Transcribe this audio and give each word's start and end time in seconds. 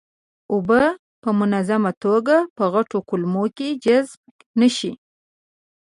اوبه 0.53 0.81
په 1.23 1.29
منظمه 1.39 1.91
توګه 2.03 2.35
په 2.57 2.63
غټو 2.73 2.97
کولمو 3.09 3.45
کې 3.57 3.67
جذب 3.83 4.21
نشي. 4.59 4.91